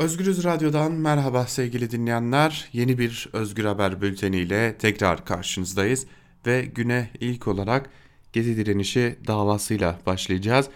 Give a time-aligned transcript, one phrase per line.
[0.00, 2.68] Özgürüz Radyo'dan merhaba sevgili dinleyenler.
[2.72, 6.06] Yeni bir Özgür Haber bülteniyle tekrar karşınızdayız
[6.46, 7.90] ve güne ilk olarak
[8.32, 10.68] Gezi direnişi davasıyla başlayacağız.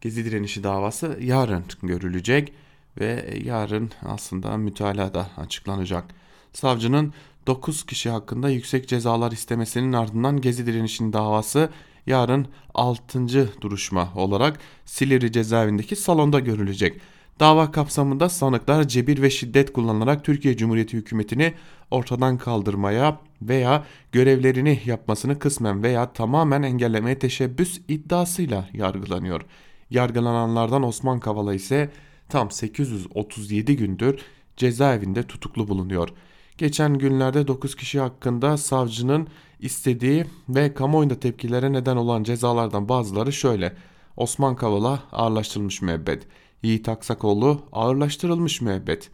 [0.00, 2.52] Gezi direnişi davası yarın görülecek
[3.00, 6.04] ve yarın aslında mütalaa da açıklanacak.
[6.52, 7.14] Savcının
[7.46, 11.70] 9 kişi hakkında yüksek cezalar istemesinin ardından Gezi direnişinin davası
[12.06, 13.60] yarın 6.
[13.60, 17.00] duruşma olarak Silivri cezaevindeki salonda görülecek.
[17.40, 21.54] Dava kapsamında sanıklar cebir ve şiddet kullanılarak Türkiye Cumhuriyeti hükümetini
[21.90, 29.42] ortadan kaldırmaya veya görevlerini yapmasını kısmen veya tamamen engellemeye teşebbüs iddiasıyla yargılanıyor.
[29.90, 31.90] Yargılananlardan Osman Kavala ise
[32.28, 34.20] tam 837 gündür
[34.56, 36.08] cezaevinde tutuklu bulunuyor.
[36.58, 39.28] Geçen günlerde 9 kişi hakkında savcının
[39.60, 43.76] istediği ve kamuoyunda tepkilere neden olan cezalardan bazıları şöyle.
[44.16, 46.26] Osman Kavala ağırlaştırılmış müebbet.
[46.64, 49.10] Yiğit Aksakoğlu ağırlaştırılmış müebbet.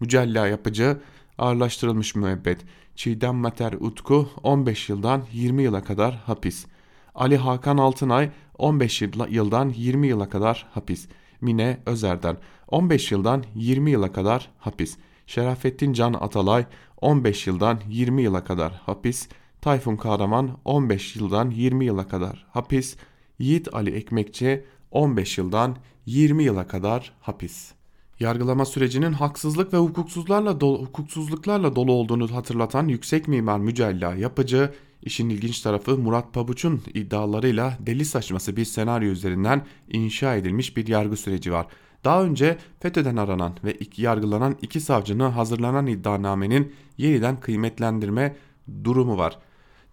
[0.00, 1.00] Mücella Yapıcı
[1.38, 2.64] ağırlaştırılmış müebbet.
[2.96, 6.66] Çiğdem Mater Utku 15 yıldan 20 yıla kadar hapis.
[7.14, 11.08] Ali Hakan Altınay 15 yıldan 20 yıla kadar hapis.
[11.40, 12.36] Mine Özer'den
[12.68, 14.98] 15 yıldan 20 yıla kadar hapis.
[15.26, 16.66] Şerafettin Can Atalay
[17.00, 19.28] 15 yıldan 20 yıla kadar hapis.
[19.60, 22.96] Tayfun Kahraman 15 yıldan 20 yıla kadar hapis.
[23.38, 27.72] Yiğit Ali Ekmekçi 15 yıldan 20 yıla kadar hapis.
[28.20, 34.72] Yargılama sürecinin haksızlık ve hukuksuzlarla dolu, hukuksuzluklarla dolu olduğunu hatırlatan yüksek mimar Mücella Yapıcı,
[35.02, 41.16] işin ilginç tarafı Murat Pabuç'un iddialarıyla deli saçması bir senaryo üzerinden inşa edilmiş bir yargı
[41.16, 41.66] süreci var.
[42.04, 48.36] Daha önce FETÖ'den aranan ve iki yargılanan iki savcının hazırlanan iddianamenin yeniden kıymetlendirme
[48.84, 49.38] durumu var.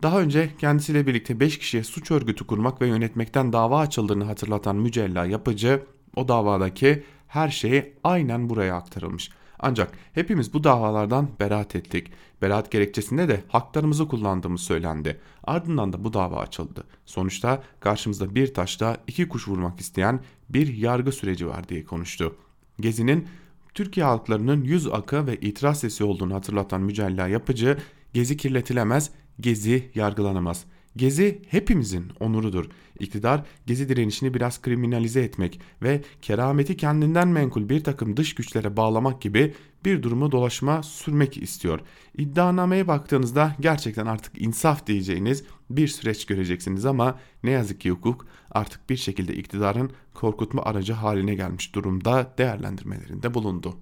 [0.02, 5.26] Daha önce kendisiyle birlikte 5 kişiye suç örgütü kurmak ve yönetmekten dava açıldığını hatırlatan Mücella
[5.26, 5.82] Yapıcı
[6.16, 9.30] o davadaki her şeyi aynen buraya aktarılmış.
[9.60, 12.12] Ancak hepimiz bu davalardan beraat ettik.
[12.42, 15.20] Beraat gerekçesinde de haklarımızı kullandığımız söylendi.
[15.44, 16.84] Ardından da bu dava açıldı.
[17.06, 20.20] Sonuçta karşımızda bir taşta iki kuş vurmak isteyen
[20.50, 22.36] bir yargı süreci var diye konuştu.
[22.80, 23.28] Gezi'nin
[23.74, 27.78] Türkiye halklarının yüz akı ve itiraz sesi olduğunu hatırlatan Mücella Yapıcı,
[28.14, 32.66] Gezi kirletilemez, Gezi yargılanamaz.'' Gezi hepimizin onurudur.
[33.00, 39.22] İktidar gezi direnişini biraz kriminalize etmek ve kerameti kendinden menkul bir takım dış güçlere bağlamak
[39.22, 39.54] gibi
[39.86, 41.80] bir durumu dolaşma sürmek istiyor.
[42.18, 48.90] İddianameye baktığınızda gerçekten artık insaf diyeceğiniz bir süreç göreceksiniz ama ne yazık ki hukuk artık
[48.90, 53.78] bir şekilde iktidarın korkutma aracı haline gelmiş durumda değerlendirmelerinde bulundu.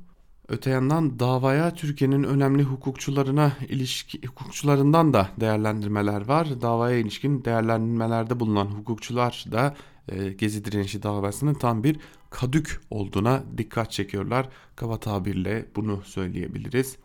[0.49, 6.61] Öte yandan davaya Türkiye'nin önemli hukukçularına ilişki hukukçularından da değerlendirmeler var.
[6.61, 9.75] Davaya ilişkin değerlendirmelerde bulunan hukukçular da
[10.07, 11.99] e, Gezi direnişi davasının tam bir
[12.29, 14.49] kadük olduğuna dikkat çekiyorlar.
[14.75, 16.97] Kaba tabirle bunu söyleyebiliriz.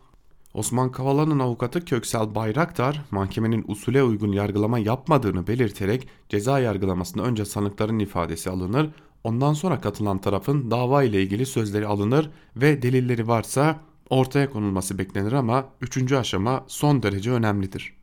[0.53, 7.99] Osman Kavala'nın avukatı Köksal Bayraktar mahkemenin usule uygun yargılama yapmadığını belirterek ceza yargılamasında önce sanıkların
[7.99, 8.89] ifadesi alınır
[9.23, 13.79] Ondan sonra katılan tarafın dava ile ilgili sözleri alınır ve delilleri varsa
[14.09, 17.93] ortaya konulması beklenir ama üçüncü aşama son derece önemlidir.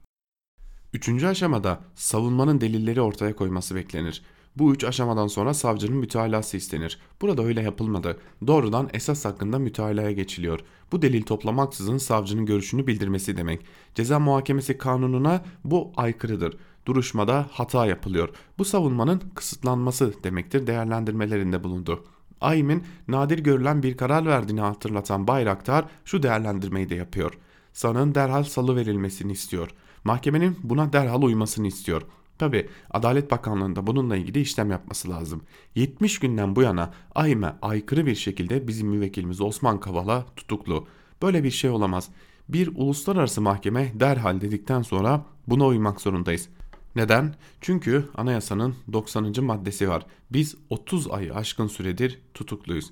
[0.95, 4.23] Üçüncü aşamada savunmanın delilleri ortaya koyması beklenir.
[4.57, 6.99] Bu üç aşamadan sonra savcının mütalası istenir.
[7.21, 8.19] Burada öyle yapılmadı.
[8.47, 10.61] Doğrudan esas hakkında mütalaya geçiliyor.
[10.93, 13.61] Bu delil toplamaksızın savcının görüşünü bildirmesi demek.
[13.95, 18.29] Ceza muhakemesi kanununa bu aykırıdır duruşmada hata yapılıyor.
[18.59, 22.05] Bu savunmanın kısıtlanması demektir değerlendirmelerinde bulundu.
[22.41, 27.33] AİM'in nadir görülen bir karar verdiğini hatırlatan Bayraktar şu değerlendirmeyi de yapıyor.
[27.73, 29.71] Sanığın derhal salı verilmesini istiyor.
[30.05, 32.03] Mahkemenin buna derhal uymasını istiyor.
[32.39, 35.43] Tabi Adalet Bakanlığı'nda bununla ilgili işlem yapması lazım.
[35.75, 40.87] 70 günden bu yana AİM'e aykırı bir şekilde bizim müvekkilimiz Osman Kavala tutuklu.
[41.23, 42.09] Böyle bir şey olamaz.
[42.49, 46.49] Bir uluslararası mahkeme derhal dedikten sonra buna uymak zorundayız.
[46.97, 47.35] Neden?
[47.61, 49.45] Çünkü anayasanın 90.
[49.45, 50.07] maddesi var.
[50.33, 52.91] Biz 30 ayı aşkın süredir tutukluyuz.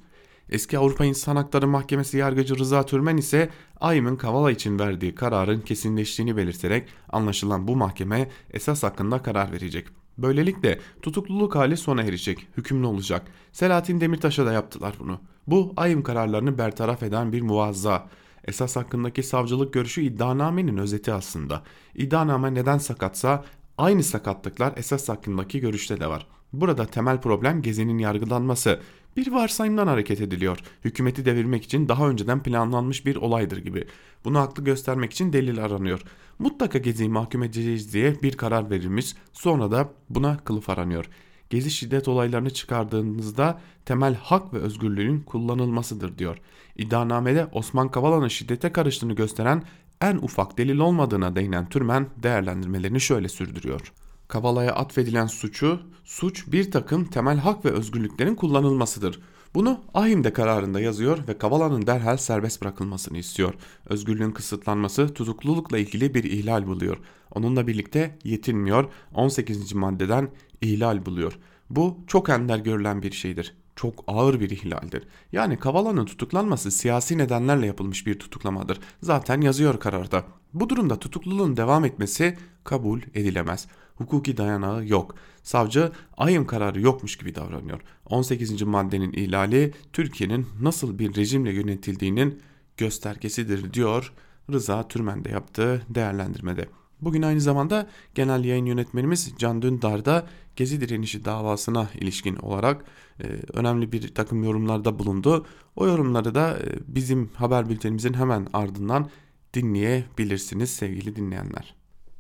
[0.51, 3.51] Eski Avrupa İnsan Hakları Mahkemesi yargıcı Rıza Türmen ise
[3.81, 9.87] Ayım'ın Kavala için verdiği kararın kesinleştiğini belirterek anlaşılan bu mahkeme esas hakkında karar verecek.
[10.19, 13.27] Böylelikle tutukluluk hali sona erecek, hükümlü olacak.
[13.53, 15.21] Selahattin Demirtaş'a da yaptılar bunu.
[15.47, 18.09] Bu Ayım kararlarını bertaraf eden bir muvazza.
[18.45, 21.63] Esas hakkındaki savcılık görüşü iddianamenin özeti aslında.
[21.95, 23.45] İddianame neden sakatsa
[23.79, 26.27] Aynı sakatlıklar esas hakkındaki görüşte de var.
[26.53, 28.81] Burada temel problem Gezi'nin yargılanması.
[29.17, 30.59] Bir varsayımdan hareket ediliyor.
[30.85, 33.85] Hükümeti devirmek için daha önceden planlanmış bir olaydır gibi.
[34.25, 36.03] Bunu haklı göstermek için delil aranıyor.
[36.39, 39.15] Mutlaka Gezi'yi mahkum edeceğiz diye bir karar verilmiş.
[39.33, 41.09] Sonra da buna kılıf aranıyor.
[41.51, 46.39] Gezi şiddet olaylarını çıkardığınızda temel hak ve özgürlüğün kullanılmasıdır diyor.
[46.77, 49.63] İddianamede Osman Kavala'nın şiddete karıştığını gösteren
[50.01, 53.93] en ufak delil olmadığına değinen Türmen değerlendirmelerini şöyle sürdürüyor.
[54.29, 59.21] Kavala'ya atfedilen suçu, suç bir takım temel hak ve özgürlüklerin kullanılmasıdır.
[59.55, 63.55] Bunu Ahim'de kararında yazıyor ve Kavala'nın derhal serbest bırakılmasını istiyor.
[63.87, 66.97] Özgürlüğün kısıtlanması tutuklulukla ilgili bir ihlal buluyor.
[67.31, 68.85] Onunla birlikte yetinmiyor,
[69.15, 69.75] 18.
[69.75, 70.31] maddeden
[70.61, 71.39] ihlal buluyor.
[71.71, 73.55] Bu çok ender görülen bir şeydir.
[73.79, 75.03] Çok ağır bir ihlaldir.
[75.33, 78.81] Yani Kavala'nın tutuklanması siyasi nedenlerle yapılmış bir tutuklamadır.
[79.03, 80.25] Zaten yazıyor kararda.
[80.55, 83.67] Bu durumda tutukluluğun devam etmesi kabul edilemez.
[83.97, 85.15] Hukuki dayanağı yok.
[85.43, 87.81] Savcı ayım kararı yokmuş gibi davranıyor.
[88.07, 88.63] 18.
[88.63, 92.43] maddenin ihlali Türkiye'nin nasıl bir rejimle yönetildiğinin
[92.77, 94.13] göstergesidir diyor
[94.53, 96.69] Rıza Türmen'de yaptığı değerlendirmede.
[97.01, 102.85] Bugün aynı zamanda genel yayın yönetmenimiz Can Dündar da Gezi direnişi davasına ilişkin olarak
[103.21, 105.47] e, önemli bir takım yorumlarda bulundu.
[105.77, 109.11] O yorumları da e, bizim haber bültenimizin hemen ardından
[109.55, 111.75] dinleyebilirsiniz sevgili dinleyenler.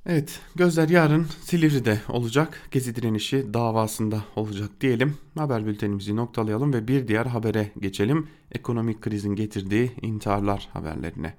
[0.06, 2.60] Evet gözler yarın Silivri'de olacak.
[2.70, 5.16] Gezi direnişi davasında olacak diyelim.
[5.38, 8.28] Haber bültenimizi noktalayalım ve bir diğer habere geçelim.
[8.52, 11.34] Ekonomik krizin getirdiği intiharlar haberlerine.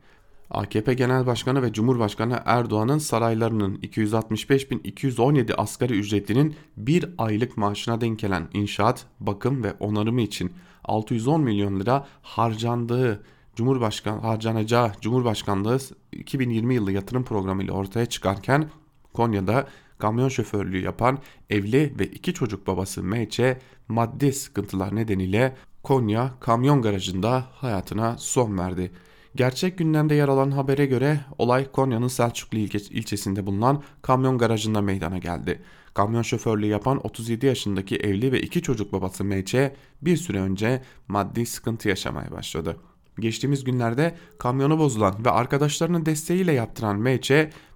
[0.51, 8.47] AKP Genel Başkanı ve Cumhurbaşkanı Erdoğan'ın saraylarının 265.217 asgari ücretlinin bir aylık maaşına denk gelen
[8.53, 10.53] inşaat, bakım ve onarımı için
[10.83, 13.23] 610 milyon lira harcandığı
[13.55, 15.79] Cumhurbaşkanı harcanacağı Cumhurbaşkanlığı
[16.11, 18.69] 2020 yılı yatırım programı ile ortaya çıkarken
[19.13, 19.67] Konya'da
[19.97, 21.19] kamyon şoförlüğü yapan
[21.49, 23.41] evli ve iki çocuk babası M.Ç.
[23.87, 28.91] maddi sıkıntılar nedeniyle Konya kamyon garajında hayatına son verdi.
[29.39, 35.61] Gerçek gündemde yer alan habere göre olay Konya'nın Selçuklu ilçesinde bulunan kamyon garajında meydana geldi.
[35.93, 39.55] Kamyon şoförlüğü yapan 37 yaşındaki evli ve iki çocuk babası M.Ç.
[40.01, 42.77] bir süre önce maddi sıkıntı yaşamaya başladı.
[43.19, 47.31] Geçtiğimiz günlerde kamyonu bozulan ve arkadaşlarının desteğiyle yaptıran M.Ç.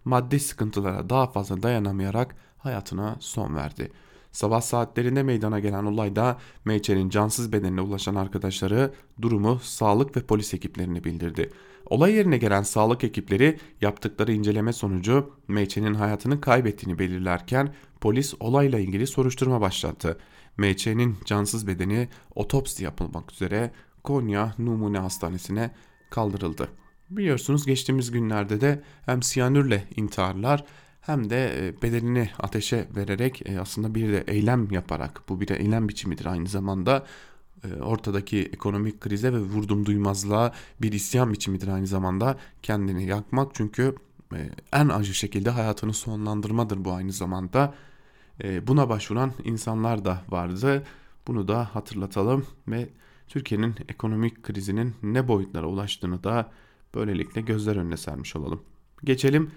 [0.06, 3.92] maddi sıkıntılara daha fazla dayanamayarak hayatına son verdi.
[4.34, 11.04] Sabah saatlerinde meydana gelen olayda M.Ç.'nin cansız bedenine ulaşan arkadaşları durumu sağlık ve polis ekiplerine
[11.04, 11.52] bildirdi.
[11.86, 19.08] Olay yerine gelen sağlık ekipleri yaptıkları inceleme sonucu M.Ç.'nin hayatını kaybettiğini belirlerken polis olayla ilgili
[19.08, 20.18] soruşturma başlattı.
[20.58, 23.72] M.Ç.'nin cansız bedeni otopsi yapılmak üzere
[24.04, 25.72] Konya Numune Hastanesi'ne
[26.10, 26.68] kaldırıldı.
[27.10, 30.66] Biliyorsunuz geçtiğimiz günlerde de hem siyanürle intiharlar
[31.06, 35.90] hem de e, bedenini ateşe vererek e, aslında bir de eylem yaparak bu bir eylem
[35.90, 37.06] biçimidir aynı zamanda
[37.64, 43.56] e, ortadaki ekonomik krize ve vurdum duymazlığa bir isyan biçimidir aynı zamanda kendini yakmak.
[43.56, 43.96] Çünkü
[44.74, 47.74] en acı şekilde hayatını sonlandırmadır bu aynı zamanda.
[48.68, 50.84] Buna başvuran insanlar da vardı.
[51.28, 52.90] Bunu da hatırlatalım ve
[53.28, 56.52] Türkiye'nin ekonomik krizinin ne boyutlara ulaştığını da
[56.96, 58.62] böylelikle gözler önüne sermiş olalım.
[59.04, 59.52] Geçelim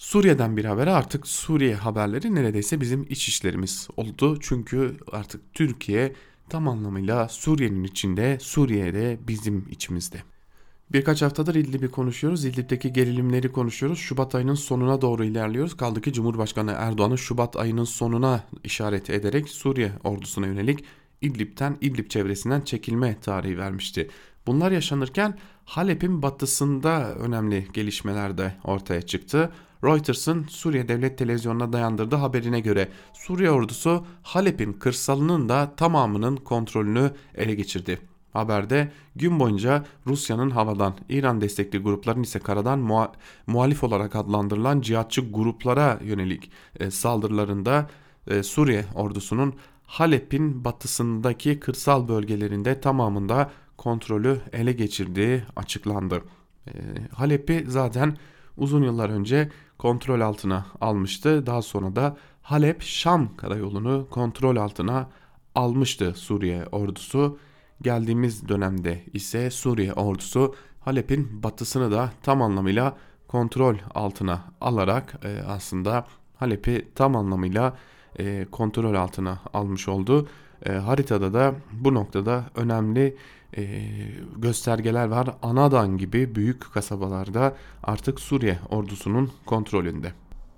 [0.00, 4.38] Suriye'den bir habere artık Suriye haberleri neredeyse bizim iç işlerimiz oldu.
[4.40, 6.12] Çünkü artık Türkiye
[6.48, 10.22] tam anlamıyla Suriye'nin içinde, Suriye'de bizim içimizde.
[10.92, 12.44] Birkaç haftadır İdlib'i konuşuyoruz.
[12.44, 13.98] İdlib'deki gerilimleri konuşuyoruz.
[13.98, 15.76] Şubat ayının sonuna doğru ilerliyoruz.
[15.76, 20.84] Kaldı ki Cumhurbaşkanı Erdoğan'ın Şubat ayının sonuna işaret ederek Suriye ordusuna yönelik
[21.20, 24.10] İdlib'ten, İdlib çevresinden çekilme tarihi vermişti.
[24.46, 29.52] Bunlar yaşanırken Halep'in batısında önemli gelişmeler de ortaya çıktı.
[29.84, 37.54] Reuters'ın Suriye Devlet Televizyonu'na dayandırdığı haberine göre Suriye ordusu Halep'in kırsalının da tamamının kontrolünü ele
[37.54, 37.98] geçirdi.
[38.32, 43.12] Haberde gün boyunca Rusya'nın havadan, İran destekli grupların ise karadan muha
[43.46, 47.90] muhalif olarak adlandırılan cihatçı gruplara yönelik e, saldırılarında
[48.26, 49.54] e, Suriye ordusunun
[49.86, 56.22] Halep'in batısındaki kırsal bölgelerinde tamamında kontrolü ele geçirdiği açıklandı.
[56.66, 56.72] E,
[57.14, 58.16] Halep'i zaten
[58.56, 61.46] uzun yıllar önce kontrol altına almıştı.
[61.46, 65.08] Daha sonra da Halep-Şam karayolunu kontrol altına
[65.54, 67.38] almıştı Suriye ordusu.
[67.82, 72.96] Geldiğimiz dönemde ise Suriye ordusu Halep'in batısını da tam anlamıyla
[73.28, 76.06] kontrol altına alarak e, aslında
[76.36, 77.76] Halep'i tam anlamıyla
[78.18, 80.28] e, kontrol altına almış oldu.
[80.66, 83.16] E, haritada da bu noktada önemli
[83.56, 83.62] e,
[84.36, 85.28] göstergeler var.
[85.42, 90.12] Anadan gibi büyük kasabalarda artık Suriye ordusunun kontrolünde.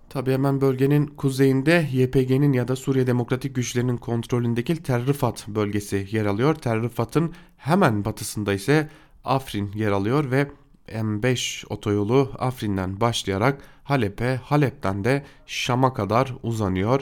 [0.08, 6.54] Tabi hemen bölgenin kuzeyinde YPG'nin ya da Suriye Demokratik Güçlerinin kontrolündeki Terrifat bölgesi yer alıyor.
[6.54, 8.88] Terrifat'ın hemen batısında ise
[9.24, 10.50] Afrin yer alıyor ve
[10.88, 17.00] M5 otoyolu Afrin'den başlayarak Halep'e, Halep'ten de Şam'a kadar uzanıyor.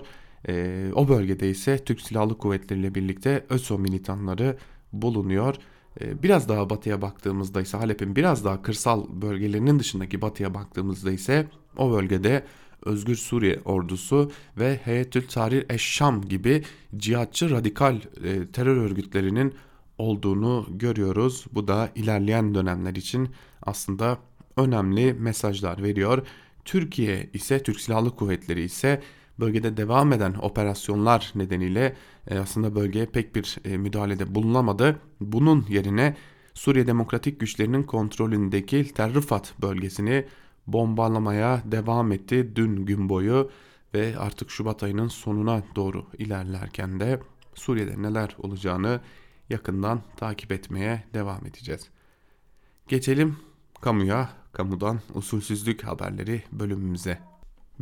[0.49, 4.57] E, o bölgede ise Türk Silahlı Kuvvetleri ile birlikte ÖSO militanları
[4.93, 5.55] bulunuyor.
[6.01, 11.47] E, biraz daha batıya baktığımızda ise Halep'in biraz daha kırsal bölgelerinin dışındaki batıya baktığımızda ise
[11.77, 12.45] o bölgede
[12.85, 16.63] Özgür Suriye ordusu ve Heyetül Tahrir Eşşam gibi
[16.97, 19.55] cihatçı radikal e, terör örgütlerinin
[19.99, 21.45] olduğunu görüyoruz.
[21.53, 23.29] Bu da ilerleyen dönemler için
[23.63, 24.19] aslında
[24.57, 26.27] önemli mesajlar veriyor.
[26.65, 29.03] Türkiye ise Türk Silahlı Kuvvetleri ise
[29.41, 31.97] bölgede devam eden operasyonlar nedeniyle
[32.29, 35.01] e, aslında bölgeye pek bir e, müdahalede bulunamadı.
[35.21, 36.17] Bunun yerine
[36.55, 40.27] Suriye Demokratik Güçlerinin kontrolündeki Tel Rifat bölgesini
[40.67, 43.51] bombalamaya devam etti dün gün boyu
[43.95, 47.21] ve artık Şubat ayının sonuna doğru ilerlerken de
[47.55, 49.01] Suriye'de neler olacağını
[49.51, 51.89] yakından takip etmeye devam edeceğiz.
[52.89, 53.37] Geçelim
[53.81, 57.30] kamuya, kamudan usulsüzlük haberleri bölümümüze.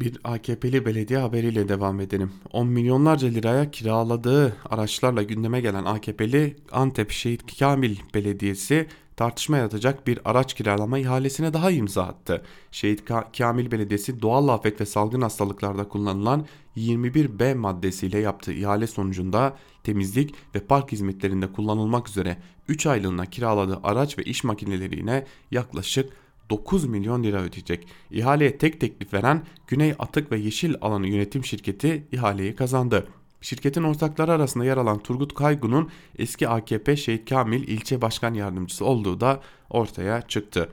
[0.00, 2.32] Bir AKP'li belediye haberiyle devam edelim.
[2.52, 8.86] 10 milyonlarca liraya kiraladığı araçlarla gündeme gelen AKP'li Antep Şehit Kamil Belediyesi
[9.16, 12.42] tartışma yaratacak bir araç kiralama ihalesine daha imza attı.
[12.70, 13.02] Şehit
[13.38, 20.60] Kamil Belediyesi doğal afet ve salgın hastalıklarda kullanılan 21B maddesiyle yaptığı ihale sonucunda temizlik ve
[20.60, 22.36] park hizmetlerinde kullanılmak üzere
[22.68, 26.12] 3 aylığına kiraladığı araç ve iş makinelerine yaklaşık
[26.50, 27.88] 9 milyon lira ödeyecek.
[28.10, 33.08] İhaleye tek teklif veren Güney Atık ve Yeşil Alanı Yönetim Şirketi ihaleyi kazandı.
[33.40, 39.20] Şirketin ortakları arasında yer alan Turgut Kaygun'un eski AKP Şehit Kamil ilçe başkan yardımcısı olduğu
[39.20, 39.40] da
[39.70, 40.68] ortaya çıktı.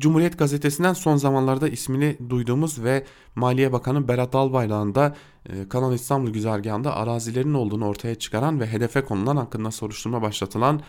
[0.00, 3.04] Cumhuriyet gazetesinden son zamanlarda ismini duyduğumuz ve
[3.34, 5.16] Maliye Bakanı Berat Albayrak'ın da
[5.48, 10.80] e, Kanal İstanbul güzergahında arazilerin olduğunu ortaya çıkaran ve hedefe konulan hakkında soruşturma başlatılan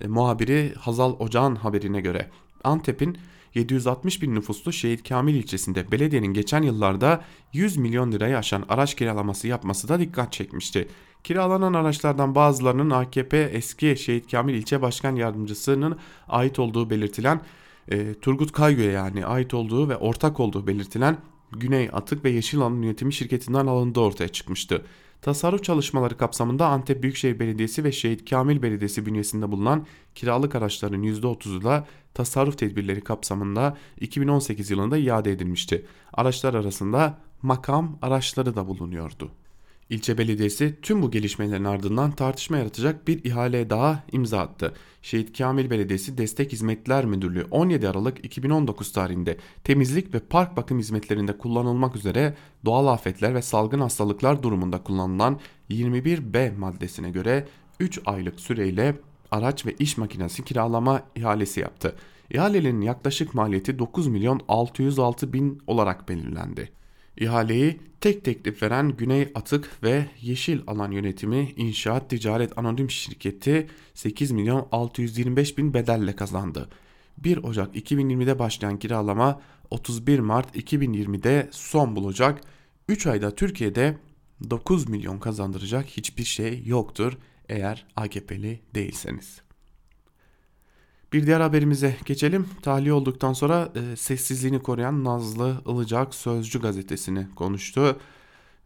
[0.00, 2.30] e, muhabiri Hazal Ocağan haberine göre
[2.64, 3.18] Antep'in
[3.58, 9.48] 760 bin nüfuslu Şehit Kamil ilçesinde belediyenin geçen yıllarda 100 milyon lirayı aşan araç kiralaması
[9.48, 10.88] yapması da dikkat çekmişti.
[11.24, 15.98] Kiralanan araçlardan bazılarının AKP eski Şehit Kamil ilçe başkan yardımcısının
[16.28, 17.40] ait olduğu belirtilen
[17.88, 21.18] e, Turgut Kaygö'ye yani ait olduğu ve ortak olduğu belirtilen
[21.52, 24.84] Güney Atık ve Yeşil Alan Yönetimi şirketinden alındığı ortaya çıkmıştı.
[25.22, 31.64] Tasarruf çalışmaları kapsamında Antep Büyükşehir Belediyesi ve Şehit Kamil Belediyesi bünyesinde bulunan kiralık araçların %30'u
[31.64, 31.86] da
[32.18, 35.86] tasarruf tedbirleri kapsamında 2018 yılında iade edilmişti.
[36.12, 39.30] Araçlar arasında makam araçları da bulunuyordu.
[39.90, 44.74] İlçe belediyesi tüm bu gelişmelerin ardından tartışma yaratacak bir ihale daha imza attı.
[45.02, 51.38] Şehit Kamil Belediyesi Destek Hizmetler Müdürlüğü 17 Aralık 2019 tarihinde temizlik ve park bakım hizmetlerinde
[51.38, 52.34] kullanılmak üzere
[52.64, 57.48] doğal afetler ve salgın hastalıklar durumunda kullanılan 21B maddesine göre
[57.80, 58.96] 3 aylık süreyle
[59.30, 61.96] araç ve iş makinesi kiralama ihalesi yaptı.
[62.30, 66.72] İhalenin yaklaşık maliyeti 9 milyon 606 bin olarak belirlendi.
[67.16, 74.30] İhaleyi tek teklif veren Güney Atık ve Yeşil Alan Yönetimi İnşaat Ticaret Anonim Şirketi 8
[74.30, 76.68] milyon 625 bin bedelle kazandı.
[77.18, 82.40] 1 Ocak 2020'de başlayan kiralama 31 Mart 2020'de son bulacak.
[82.88, 83.98] 3 ayda Türkiye'de
[84.50, 89.40] 9 milyon kazandıracak hiçbir şey yoktur eğer AKP'li değilseniz.
[91.12, 92.48] Bir diğer haberimize geçelim.
[92.62, 97.96] Tahliye olduktan sonra e, sessizliğini koruyan Nazlı Ilıcak Sözcü gazetesini konuştu.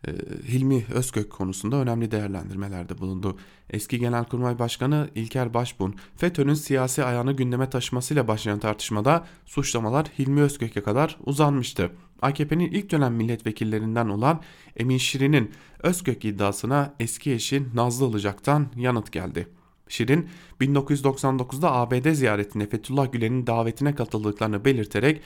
[0.06, 0.10] E,
[0.48, 3.38] Hilmi Özkök konusunda önemli değerlendirmelerde bulundu.
[3.70, 10.82] Eski Genelkurmay Başkanı İlker Başbuğ'un FETÖ'nün siyasi ayağını gündeme taşımasıyla başlayan tartışmada suçlamalar Hilmi Özkök'e
[10.82, 11.90] kadar uzanmıştı.
[12.22, 14.40] AKP'nin ilk dönem milletvekillerinden olan
[14.76, 15.50] Emin Şirin'in
[15.82, 19.48] Özkök iddiasına eski eşi Nazlı Ilıcak'tan yanıt geldi.
[19.88, 20.28] Şirin
[20.60, 25.20] 1999'da ABD ziyaretinde Fethullah Gülen'in davetine katıldıklarını belirterek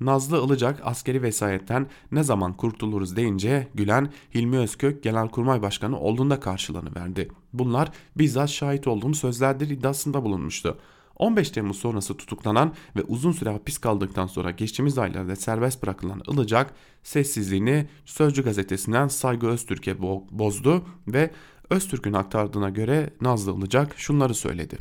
[0.00, 6.94] Nazlı Ilıcak askeri vesayetten ne zaman kurtuluruz deyince Gülen Hilmi Özkök Genelkurmay Başkanı olduğunda karşılığını
[6.94, 7.28] verdi.
[7.52, 10.78] Bunlar bizzat şahit olduğum sözlerdir iddiasında bulunmuştu.
[11.22, 16.74] 15 Temmuz sonrası tutuklanan ve uzun süre hapis kaldıktan sonra geçtiğimiz aylarda serbest bırakılan Ilıcak
[17.02, 21.30] sessizliğini Sözcü gazetesinden Saygı Öztürk'e bozdu ve
[21.70, 24.78] Öztürk'ün aktardığına göre Nazlı Ilıcak şunları söyledi.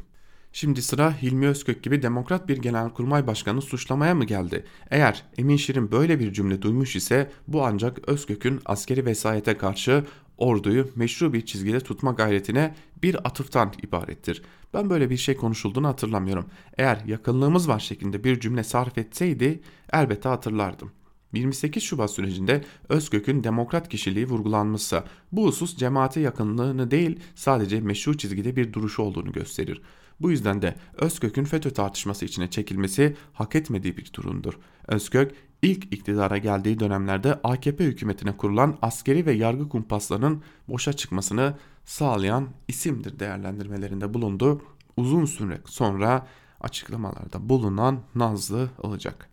[0.53, 4.65] Şimdi sıra Hilmi Özkök gibi demokrat bir genelkurmay başkanı suçlamaya mı geldi?
[4.89, 10.03] Eğer Emin Şirin böyle bir cümle duymuş ise bu ancak Özkök'ün askeri vesayete karşı
[10.37, 14.41] orduyu meşru bir çizgide tutma gayretine bir atıftan ibarettir.
[14.73, 16.45] Ben böyle bir şey konuşulduğunu hatırlamıyorum.
[16.77, 19.61] Eğer yakınlığımız var şeklinde bir cümle sarf etseydi
[19.93, 20.91] elbette hatırlardım.
[21.33, 28.55] 28 Şubat sürecinde Özgök'ün demokrat kişiliği vurgulanmışsa bu husus cemaate yakınlığını değil sadece meşru çizgide
[28.55, 29.81] bir duruşu olduğunu gösterir.
[30.21, 34.53] Bu yüzden de Özgök'ün FETÖ tartışması içine çekilmesi hak etmediği bir durumdur.
[34.87, 41.53] Özgök ilk iktidara geldiği dönemlerde AKP hükümetine kurulan askeri ve yargı kumpaslarının boşa çıkmasını
[41.85, 44.61] sağlayan isimdir değerlendirmelerinde bulundu.
[44.97, 46.27] Uzun süre sonra
[46.61, 49.29] açıklamalarda bulunan Nazlı Ilıcak.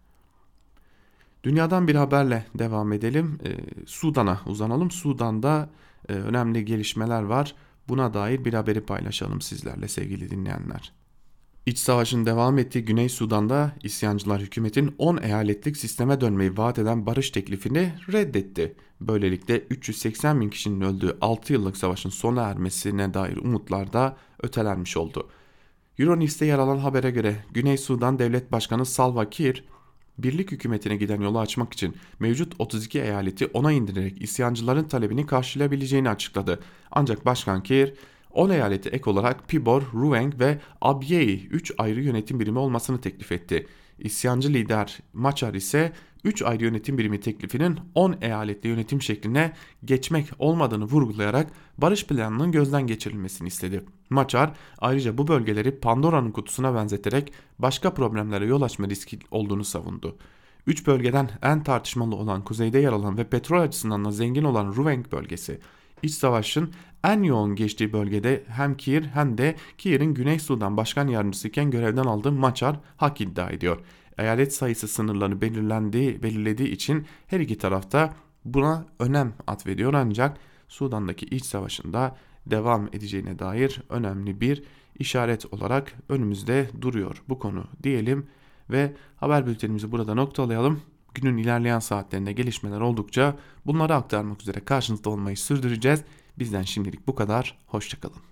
[1.45, 3.38] Dünyadan bir haberle devam edelim.
[3.45, 4.90] Ee, Sudan'a uzanalım.
[4.90, 5.69] Sudan'da
[6.09, 7.55] e, önemli gelişmeler var.
[7.88, 10.93] Buna dair bir haberi paylaşalım sizlerle sevgili dinleyenler.
[11.69, 17.31] İç savaşın devam ettiği Güney Sudan'da isyancılar hükümetin 10 eyaletlik sisteme dönmeyi vaat eden barış
[17.31, 18.75] teklifini reddetti.
[19.01, 25.29] Böylelikle 380 bin kişinin öldüğü 6 yıllık savaşın sona ermesine dair umutlar da ötelenmiş oldu.
[25.99, 29.65] Euronews'te yer alan habere göre Güney Sudan Devlet Başkanı Salva Kiir,
[30.19, 36.61] birlik hükümetine giden yolu açmak için mevcut 32 eyaleti ona indirerek isyancıların talebini karşılayabileceğini açıkladı.
[36.91, 37.95] Ancak Başkan Kiir
[38.33, 43.67] 10 eyaleti ek olarak Pibor, Rueng ve Abyei 3 ayrı yönetim birimi olmasını teklif etti.
[43.99, 45.93] İsyancı lider Machar ise
[46.25, 49.53] 3 ayrı yönetim birimi teklifinin 10 eyaletli yönetim şekline
[49.85, 53.85] geçmek olmadığını vurgulayarak barış planının gözden geçirilmesini istedi.
[54.11, 60.17] Machar ayrıca bu bölgeleri Pandora'nın kutusuna benzeterek başka problemlere yol açma riski olduğunu savundu.
[60.67, 65.13] Üç bölgeden en tartışmalı olan kuzeyde yer alan ve petrol açısından da zengin olan Ruweng
[65.13, 65.61] bölgesi.
[66.03, 66.73] İç savaşın
[67.05, 72.05] en yoğun geçtiği bölgede hem Kiir hem de Kiir'in Güney Sudan Başkan Yardımcısı iken görevden
[72.05, 73.78] aldığı Machar hak iddia ediyor.
[74.19, 78.14] Eyalet sayısı sınırlarını belirlendiği, belirlediği için her iki tarafta
[78.45, 80.37] buna önem atfediyor ancak
[80.69, 84.62] Sudan'daki iç savaşında devam edeceğine dair önemli bir
[84.99, 88.26] işaret olarak önümüzde duruyor bu konu diyelim
[88.71, 90.81] ve haber bültenimizi burada noktalayalım.
[91.14, 93.37] Günün ilerleyen saatlerinde gelişmeler oldukça
[93.67, 96.05] bunları aktarmak üzere karşınızda olmayı sürdüreceğiz.
[96.38, 97.59] Bizden şimdilik bu kadar.
[97.66, 98.28] Hoşçakalın.